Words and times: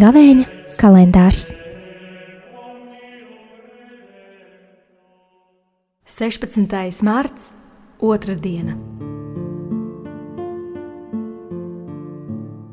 Gavēņa 0.00 0.46
kalendārs 0.80 1.50
16. 6.20 7.00
mārts, 7.06 7.46
otra 8.04 8.34
diena. 8.36 8.74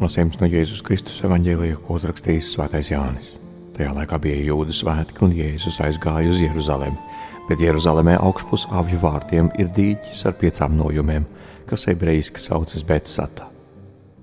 Lasījums 0.03 0.35
no 0.41 0.49
Jēzus 0.51 0.83
Kristus 0.83 1.23
evanģēlija, 1.23 1.79
ko 1.79 1.95
uzrakstījis 1.95 2.51
Svētais 2.57 2.91
Jānis. 2.91 3.46
Tajā 3.77 3.91
laikā 3.93 4.17
bija 4.17 4.37
jūda 4.41 4.73
svētki, 4.73 5.21
un 5.21 5.33
Jēzus 5.37 5.75
aizgāja 5.85 6.31
uz 6.31 6.39
Jeruzalemi. 6.41 6.97
Bet 7.45 7.61
Jeruzalemē 7.61 8.15
augšpus 8.17 8.65
avju 8.73 8.97
vārtiem 9.03 9.51
ir 9.61 9.69
dīķis 9.75 10.23
ar 10.25 10.33
piecām 10.39 10.73
nojumiem, 10.79 11.27
kas 11.69 11.85
ebrejiski 11.91 12.41
saucas 12.41 12.81
Betsata. 12.87 13.45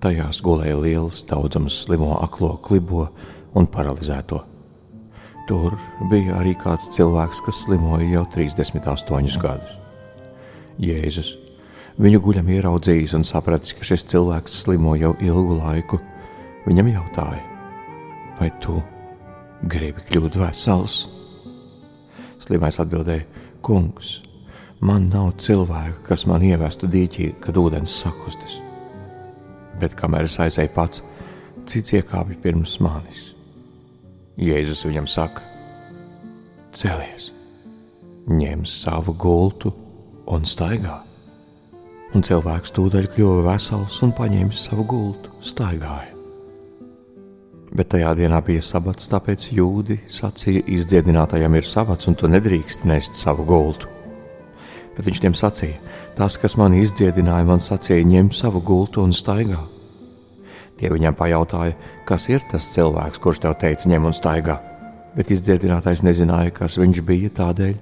Tajās 0.02 0.42
gulēja 0.44 0.74
liels 0.82 1.22
daudzums 1.28 1.76
slimo, 1.84 2.10
aklo, 2.18 2.56
klibo 2.66 3.06
un 3.54 3.68
paralizēto. 3.70 4.40
Tur 5.46 5.76
bija 6.10 6.40
arī 6.40 6.56
kāds 6.58 6.88
cilvēks, 6.96 7.44
kas 7.46 7.62
slimoja 7.62 8.08
jau 8.10 8.24
38 8.34 9.38
gadus. 9.40 9.76
Jēzus 10.82 11.36
viņu 12.02 12.20
guļam 12.24 12.50
ieraudzījis 12.56 13.14
un 13.20 13.28
sapratis, 13.28 13.76
ka 13.76 13.86
šis 13.86 14.02
cilvēks 14.10 14.58
slimo 14.64 14.96
jau 14.98 15.14
ilgu 15.22 15.60
laiku. 15.60 16.00
Viņam 16.66 16.90
jautāja, 16.90 17.44
vai 18.40 18.50
tu 18.64 18.80
gribi 19.70 20.04
kļūt 20.08 20.38
vesels? 20.40 21.04
Slimais 22.42 22.78
atbildēja: 22.82 23.24
Kungs, 23.64 24.18
man 24.84 25.08
nav 25.12 25.34
cilvēka, 25.40 26.02
kas 26.08 26.26
man 26.28 26.44
ievestu 26.44 26.88
dīķī, 26.90 27.30
kad 27.44 27.56
ūdens 27.60 27.94
sakustas. 28.02 28.58
Bet 29.80 29.96
kamēr 29.98 30.28
es 30.28 30.36
aizēju 30.42 30.74
pats, 30.74 31.02
cits 31.66 31.96
iekāpja 31.96 32.38
pirms 32.42 32.76
manis. 32.84 33.30
Jēzus 34.40 34.84
viņam 34.86 35.08
saka: 35.10 35.42
Celies, 36.74 37.30
ņem 38.28 38.64
savu 38.68 39.14
gultu 39.14 39.72
un 40.30 40.46
staigā. 40.48 41.00
Un 42.14 42.22
cilvēks 42.22 42.74
tūdaļ 42.74 43.08
kļuva 43.14 43.46
vesels 43.48 44.00
un 44.06 44.14
paņēma 44.14 44.54
savu 44.54 44.86
gultu, 44.86 45.32
staigāja. 45.42 46.13
Bet 47.74 47.88
tajā 47.90 48.12
dienā 48.14 48.38
bija 48.46 48.62
sabats, 48.62 49.08
tāpēc 49.10 49.48
jūdi 49.50 49.96
sacīja, 50.06 50.62
izdziedinātajam 50.76 51.56
ir 51.58 51.66
sabats, 51.66 52.06
un 52.06 52.14
tu 52.14 52.30
nedrīkst 52.30 52.86
nest 52.86 53.18
savu 53.18 53.42
gultu. 53.48 53.90
Bet 54.94 55.08
viņš 55.08 55.22
tiem 55.24 55.34
sacīja: 55.34 55.80
Tas, 56.14 56.36
kas 56.38 56.54
man 56.54 56.76
izdziedināja, 56.78 57.46
man 57.48 57.58
sacīja, 57.58 58.06
ņem 58.06 58.30
savu 58.30 58.62
gultu 58.62 59.02
un 59.02 59.10
staigā. 59.10 59.58
Tie 60.78 60.90
viņam 60.90 61.18
pajautāja, 61.18 61.74
kas 62.06 62.28
ir 62.30 62.46
tas 62.50 62.70
cilvēks, 62.70 63.18
kurš 63.22 63.42
tev 63.42 63.58
teica, 63.58 63.90
ņem 63.90 64.06
un 64.06 64.14
staigā. 64.14 64.58
Bet 65.14 65.30
izdziedinātais 65.34 66.02
nezināja, 66.06 66.54
kas 66.54 66.78
viņš 66.78 67.02
bija 67.06 67.30
tādēļ, 67.34 67.74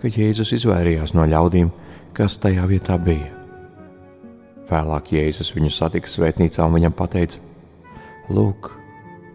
ka 0.00 0.12
Jēzus 0.12 0.52
izvairījās 0.56 1.16
no 1.16 1.24
ļaudīm, 1.28 1.72
kas 2.16 2.36
tajā 2.40 2.68
vietā 2.68 3.00
bija. 3.00 3.32
Vēlāk 4.68 5.12
Jēzus 5.16 5.54
viņu 5.56 5.72
satika 5.72 6.08
svētnīcā 6.12 6.68
un 6.68 6.76
viņam 6.76 6.96
teica: 7.08 7.40
Lūk, 8.28 8.77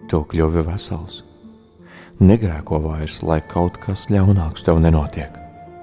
tu 0.09 0.23
kļuvi 0.29 0.65
vesels. 0.67 1.21
Negrēko 2.23 2.79
vairs, 2.83 3.21
lai 3.25 3.39
kaut 3.49 3.79
kas 3.83 4.05
ļaunāks 4.13 4.67
tev 4.67 4.79
nenotiek. 4.83 5.33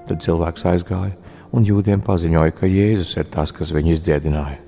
Tad 0.07 0.23
cilvēks 0.23 0.65
aizgāja 0.71 1.15
un 1.51 1.67
jūdiem 1.67 2.03
paziņoja, 2.05 2.55
ka 2.55 2.69
Jēzus 2.69 3.17
ir 3.19 3.27
tas, 3.33 3.51
kas 3.55 3.73
viņu 3.75 3.95
izdziedināja. 3.95 4.61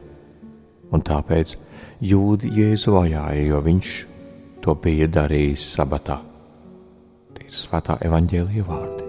Un 0.93 1.01
tāpēc 1.01 1.55
jūdi 2.03 2.51
Jēzu 2.59 2.93
vajāja, 2.97 3.47
jo 3.47 3.63
viņš 3.63 3.93
to 4.63 4.75
bija 4.83 5.09
darījis 5.11 5.71
sabatā. 5.77 6.19
Tie 7.33 7.49
ir 7.49 7.57
svētā 7.57 7.97
evaņģēlīja 8.05 8.67
vārdi. 8.67 9.02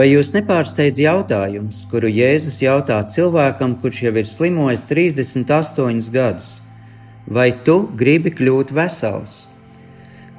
Vai 0.00 0.06
jūs 0.14 0.30
nepārsteidz 0.32 0.96
jautājums, 1.02 1.82
kuru 1.90 2.08
Jēzus 2.08 2.62
jautā 2.62 2.96
cilvēkam, 3.04 3.74
kurš 3.82 3.98
jau 4.06 4.12
ir 4.16 4.28
slimojis 4.30 4.86
38 4.88 6.06
gadus? 6.14 6.52
Vai 7.28 7.50
tu 7.66 7.74
gribi 8.00 8.30
kļūt 8.32 8.70
vesels? 8.72 9.34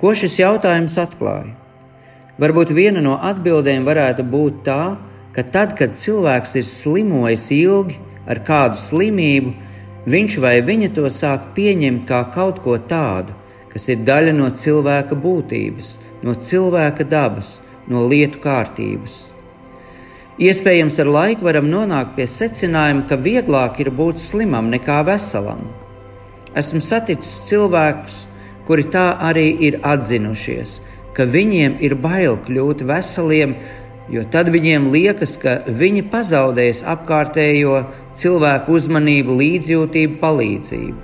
Ko 0.02 0.16
šis 0.18 0.40
jautājums 0.40 0.96
atklāja? 0.98 1.52
Varbūt 2.42 2.74
viena 2.74 3.04
no 3.06 3.20
atbildēm 3.22 3.86
varētu 3.86 4.26
būt 4.32 4.64
tā, 4.66 4.96
ka 5.36 5.44
tad, 5.54 5.76
kad 5.78 5.94
cilvēks 6.00 6.56
ir 6.58 6.66
slimojis 6.66 7.44
ilgi 7.54 8.00
ar 8.26 8.42
kādu 8.48 8.82
slimību, 8.82 9.52
viņš 10.10 10.40
vai 10.42 10.56
viņa 10.72 10.90
to 10.96 11.12
sāk 11.20 11.52
pieņemt 11.60 12.08
kā 12.10 12.24
kaut 12.34 12.64
ko 12.66 12.80
tādu, 12.96 13.38
kas 13.76 13.86
ir 13.94 14.02
daļa 14.10 14.34
no 14.40 14.50
cilvēka 14.64 15.20
būtības, 15.28 15.94
no 16.26 16.34
cilvēka 16.50 17.06
dabas, 17.14 17.60
no 17.86 18.08
lietu 18.10 18.42
kārtības. 18.42 19.20
Iespējams, 20.40 20.96
ar 21.04 21.10
laiku 21.12 21.44
varam 21.50 21.68
nonākt 21.68 22.16
pie 22.16 22.28
secinājuma, 22.30 23.04
ka 23.10 23.18
vieglāk 23.20 23.82
ir 23.84 23.92
būt 23.92 24.22
slimam 24.22 24.70
nekā 24.72 25.02
veselam. 25.10 25.66
Esmu 26.56 26.80
saticis 26.84 27.50
cilvēkus, 27.50 28.22
kuri 28.68 28.88
tā 28.88 29.10
arī 29.20 29.50
ir 29.68 29.82
atzinušies, 29.84 30.80
ka 31.16 31.28
viņiem 31.28 31.78
ir 31.84 31.98
bail 32.00 32.40
kļūt 32.46 32.86
veseliem, 32.88 33.58
jo 34.12 34.24
tad 34.32 34.48
viņiem 34.56 34.88
liekas, 34.94 35.36
ka 35.40 35.60
viņi 35.68 36.08
pazaudēs 36.12 36.86
apkārtējo 36.88 37.84
cilvēku 38.16 38.80
uzmanību, 38.80 39.36
līdzjūtību, 39.44 40.20
palīdzību. 40.24 41.00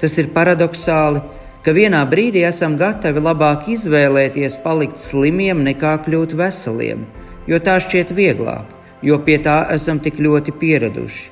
Tas 0.00 0.16
ir 0.18 0.32
paradoxāli, 0.34 1.20
ka 1.62 1.76
vienā 1.76 2.00
brīdī 2.08 2.46
esam 2.48 2.78
gatavi 2.80 3.20
labāk 3.22 3.68
izvēlēties 3.76 4.56
palikt 4.64 4.98
slimiem 4.98 5.60
nekā 5.68 5.98
kļūt 6.06 6.32
veseliem, 6.40 7.04
jo 7.46 7.58
tā 7.58 7.78
šķiet 7.82 8.12
vieglāk, 8.16 8.66
jo 9.02 9.18
pie 9.26 9.38
tā 9.42 9.62
esam 9.74 10.00
tik 10.02 10.20
ļoti 10.22 10.54
pieraduši. 10.60 11.30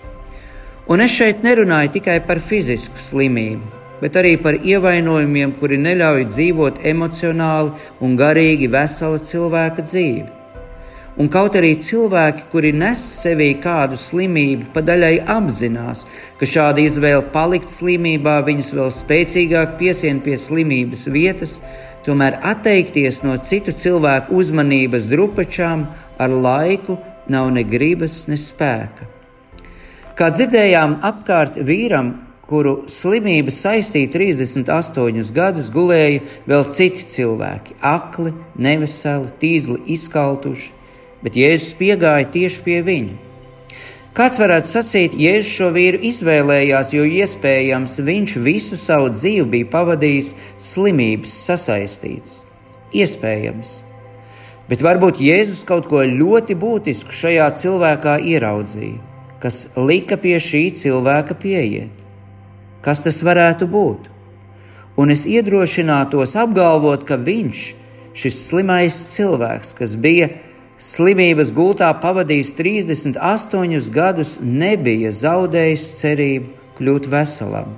Un 0.91 1.05
es 1.05 1.13
šeit 1.15 1.45
nerunāju 1.47 1.93
tikai 1.99 2.19
par 2.27 2.41
fizisku 2.43 2.99
slimību, 2.99 3.63
bet 4.01 4.17
arī 4.19 4.35
par 4.43 4.57
ievainojumiem, 4.59 5.55
kuri 5.61 5.79
neļauj 5.79 6.27
dzīvot 6.33 6.83
emocionāli 6.93 7.75
un 8.03 8.19
garīgi 8.19 8.71
vesela 8.73 9.21
cilvēka 9.31 9.87
dzīvi. 9.87 10.29
Un 11.21 11.29
kaut 11.29 11.57
arī 11.59 11.75
cilvēki, 11.83 12.47
kuri 12.53 12.71
nes 12.73 13.01
sevī 13.21 13.51
kādu 13.61 13.99
slimību, 13.99 14.71
padaļai 14.75 15.17
apzinās, 15.29 16.07
ka 16.41 16.49
šāda 16.49 16.81
izvēle 16.81 17.27
palikt 17.35 17.69
slimībā 17.69 18.39
viņus 18.47 18.71
vēl 18.79 18.93
spēcīgāk 18.95 19.75
piesien 19.81 20.23
pie 20.25 20.39
slimības 20.41 21.09
vietas, 21.13 21.59
tomēr 22.07 22.39
atteikties 22.53 23.23
no 23.27 23.37
citu 23.37 23.75
cilvēku 23.77 24.35
uzmanības 24.41 25.09
drupačām 25.11 25.87
ar 26.21 26.35
laiku 26.35 26.99
nav 27.31 27.53
ne 27.55 27.65
gribas, 27.65 28.27
ne 28.29 28.39
spēka. 28.41 29.07
Kā 30.19 30.29
dzirdējām, 30.35 30.99
apkārt 31.07 31.57
vīram 31.65 32.13
kuru 32.51 32.85
slimība 32.91 33.53
saistīja 33.55 34.11
38 34.11 35.33
gadus, 35.35 35.71
gulēja 35.73 36.25
vēl 36.51 36.67
citi 36.75 37.07
cilvēki- 37.15 37.79
akli, 37.97 38.35
neveseli, 38.59 39.31
tīzli 39.41 39.79
izkaltuši, 39.95 40.73
bet 41.23 41.39
Jēzus 41.39 41.77
piegāja 41.79 42.27
tieši 42.27 42.63
pie 42.67 42.83
viņa. 42.83 43.30
Kāds 44.11 44.41
varētu 44.43 44.67
sacīt, 44.67 45.13
Jēzus 45.15 45.53
šo 45.55 45.69
vīru 45.71 46.01
izvēlējās, 46.09 46.89
jo 46.97 47.05
iespējams 47.07 47.93
viņš 48.03 48.33
visu 48.43 48.79
savu 48.81 49.13
dzīvi 49.15 49.45
bija 49.53 49.69
pavadījis 49.71 50.33
slimības 50.59 51.37
sasaistīts. 51.47 52.41
Iespējams. 52.91 53.77
Bet 54.67 54.83
varbūt 54.83 55.23
Jēzus 55.23 55.63
kaut 55.67 55.87
ko 55.91 56.03
ļoti 56.03 56.59
būtisku 56.59 57.15
šajā 57.15 57.47
cilvēkā 57.63 58.17
ieraudzīja, 58.35 58.99
kas 59.43 59.69
lika 59.79 60.19
pie 60.19 60.37
šī 60.43 60.65
cilvēka 60.83 61.39
pieiet. 61.39 61.95
Kas 62.83 63.07
tas 63.07 63.23
varētu 63.23 63.71
būt? 63.71 64.11
Un 64.99 65.15
es 65.15 65.23
iedrošinātos 65.31 66.35
apgalvot, 66.35 67.07
ka 67.07 67.15
viņš, 67.15 67.63
šis 68.19 68.43
slimais 68.49 68.99
cilvēks, 69.15 69.77
kas 69.79 69.95
bija 69.95 70.33
slimības 70.81 71.53
gultā 71.53 71.91
pavadījis 72.01 72.55
38 72.57 73.91
gadus, 73.93 74.39
nebija 74.41 75.13
zaudējis 75.13 75.87
cerību 76.01 76.55
kļūt 76.79 77.09
veselam. 77.13 77.77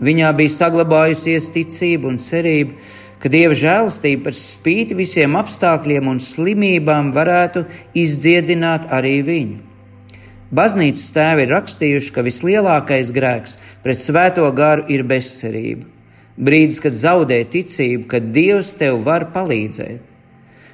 Viņā 0.00 0.30
bija 0.32 0.54
saglabājusies 0.54 1.50
ticība 1.52 2.08
un 2.08 2.16
cerība, 2.24 2.78
ka 3.20 3.28
dieva 3.28 3.52
žēlastība 3.52 4.30
par 4.30 4.36
spīti 4.38 4.96
visiem 4.96 5.36
apstākļiem 5.36 6.08
un 6.08 6.22
slimībām 6.24 7.12
varētu 7.12 7.66
izdziedināt 7.92 8.88
arī 8.88 9.18
viņu. 9.26 9.58
Baznīcas 10.56 11.12
tēvi 11.14 11.44
ir 11.44 11.52
rakstījuši, 11.52 12.12
ka 12.16 12.24
vislielākais 12.26 13.12
grēks 13.14 13.58
pret 13.84 14.00
svēto 14.00 14.48
garu 14.56 14.88
ir 14.90 15.04
bezcerība. 15.06 15.84
Brīdis, 16.40 16.80
kad 16.80 16.96
zaudē 16.96 17.44
ticību, 17.52 18.08
kad 18.08 18.32
Dievs 18.32 18.72
tev 18.80 19.04
var 19.04 19.28
palīdzēt. 19.34 20.09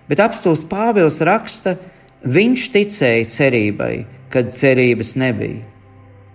Bet 0.07 0.23
apstults 0.23 0.65
Pāvils 0.69 1.19
raksta, 1.27 1.77
viņš 2.23 2.69
ticēja 2.75 3.27
cerībai, 3.31 3.95
kad 4.31 4.53
cerības 4.55 5.17
nebija. 5.19 5.65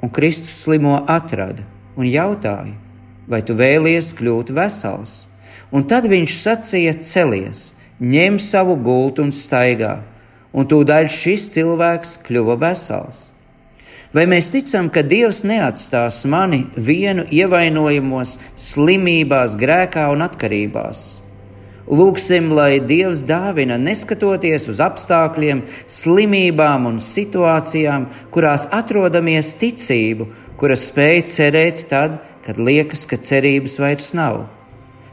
Un 0.01 0.09
Kristus 0.09 0.63
slimo 0.63 0.97
atrada 1.07 1.63
un 1.95 2.07
jautāja, 2.09 2.73
vai 3.29 3.41
tu 3.45 3.56
vēlies 3.56 4.12
kļūt 4.18 4.51
vesels? 4.56 5.27
Un 5.71 5.85
tad 5.88 6.07
viņš 6.12 6.38
sacīja: 6.41 6.95
Celies, 7.00 7.71
ņem 8.01 8.39
savu 8.41 8.75
gultu 8.75 9.23
un 9.23 9.31
staigā, 9.31 10.01
un 10.51 10.68
tūdaļ 10.68 11.07
šis 11.07 11.51
cilvēks 11.53 12.18
kļuva 12.25 12.57
vesels. 12.59 13.29
Vai 14.12 14.25
mēs 14.27 14.50
ticam, 14.51 14.89
ka 14.91 15.06
Dievs 15.07 15.45
neatstās 15.47 16.25
mani 16.27 16.65
vienu 16.75 17.23
ievainojumos, 17.31 18.35
slimībās, 18.59 19.56
grēkā 19.56 20.09
un 20.12 20.25
atkarībās? 20.27 21.20
Lūksim, 21.91 22.47
lai 22.55 22.79
Dievs 22.79 23.25
dāvina, 23.27 23.75
neskatoties 23.75 24.69
uz 24.71 24.79
apstākļiem, 24.79 25.65
slimībām 25.91 26.88
un 26.88 27.01
situācijām, 27.03 28.07
kurās 28.31 28.69
atrodamies 28.71 29.51
ticību, 29.59 30.29
kura 30.55 30.79
spēj 30.79 31.25
cerēt 31.33 31.85
tad, 31.91 32.21
kad 32.45 32.61
liekas, 32.61 33.03
ka 33.09 33.19
cerības 33.19 33.75
vairs 33.83 34.13
nav 34.15 34.45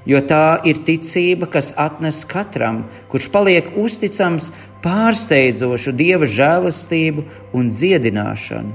jo 0.08 0.20
tā 0.24 0.58
ir 0.68 0.80
ticība, 0.86 1.48
kas 1.52 1.74
atnes 1.76 2.22
katram, 2.28 2.86
kurš 3.12 3.28
paliek 3.32 3.74
uzticams 3.76 4.50
pārsteidzošu 4.84 5.92
dieva 5.96 6.28
žēlastību 6.28 7.26
un 7.56 7.68
dziedināšanu. 7.68 8.72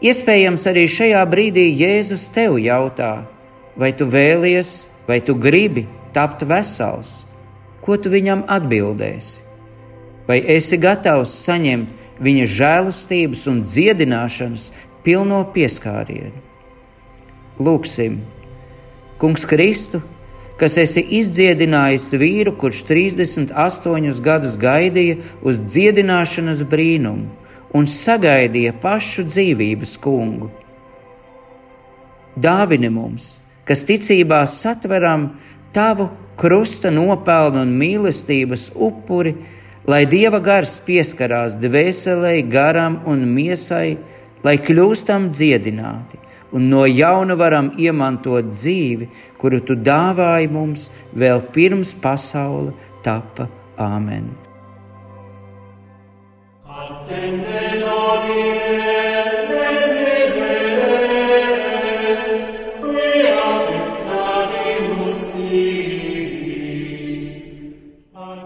Iespējams, 0.00 0.64
arī 0.70 0.86
šajā 0.88 1.20
brīdī 1.28 1.66
Jēzus 1.76 2.30
tev 2.32 2.56
jautā, 2.62 3.26
vai 3.76 3.92
tu 3.92 4.08
vēlies, 4.08 4.88
vai 5.04 5.20
tu 5.20 5.36
gribi 5.36 5.84
tapt 6.14 6.44
vesels, 6.48 7.24
ko 7.84 7.96
tu 7.96 8.12
viņam 8.12 8.44
atbildēsi? 8.50 9.46
Vai 10.28 10.38
esi 10.56 10.78
gatavs 10.78 11.32
saņemt 11.46 12.22
viņa 12.22 12.46
žēlastības 12.54 13.46
un 13.50 13.60
dziedināšanas 13.64 14.70
pilno 15.04 15.42
pieskārienu? 15.54 16.46
Lūksim, 17.60 18.20
Kungs 19.20 19.44
Kristu! 19.44 20.00
kas 20.60 20.76
esi 20.76 21.00
izdziedinājis 21.16 22.10
vīru, 22.20 22.52
kurš 22.60 22.82
38 22.84 24.20
gadus 24.24 24.58
gaidīja 24.60 25.16
uz 25.40 25.62
dziedināšanas 25.64 26.66
brīnumu 26.68 27.30
un 27.76 27.86
sagaidīja 27.88 28.74
pašu 28.82 29.24
dzīvības 29.28 29.94
kungu. 30.02 30.50
Dāvini 32.36 32.90
mums, 32.92 33.38
kas 33.64 33.86
ticībā 33.88 34.42
satveram 34.48 35.30
tavu 35.74 36.08
krusta 36.40 36.90
nopelnu 36.94 37.64
un 37.66 37.74
mīlestības 37.80 38.70
upuri, 38.74 39.34
lai 39.86 40.04
dieva 40.08 40.40
gars 40.40 40.78
pieskarās 40.86 41.58
dvēselē, 41.60 42.40
garam 42.48 43.00
un 43.10 43.26
miesai, 43.34 43.98
lai 44.44 44.56
kļūstam 44.58 45.28
dziedināti 45.32 46.20
un 46.52 46.68
no 46.70 46.84
jauna 46.86 47.36
varam 47.38 47.70
iemantot 47.78 48.50
dzīvi, 48.50 49.08
kuru 49.38 49.60
tu 49.62 49.76
dāvāji 49.78 50.50
mums 50.50 50.90
vēl 51.14 51.42
pirms 51.54 51.94
pasaule 52.02 52.74
tapa 53.06 53.48
Āmen. 53.80 54.26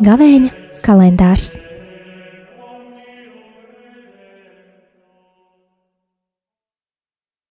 Gavēņa 0.05 0.51
kalendārs 0.85 1.55